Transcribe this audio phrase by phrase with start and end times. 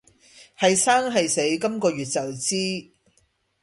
[0.57, 2.91] 係生係死今個月就知